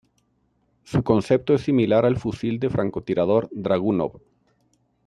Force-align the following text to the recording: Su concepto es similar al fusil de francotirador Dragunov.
Su 0.83 1.03
concepto 1.03 1.53
es 1.53 1.61
similar 1.61 2.07
al 2.07 2.17
fusil 2.17 2.59
de 2.59 2.71
francotirador 2.71 3.49
Dragunov. 3.51 4.19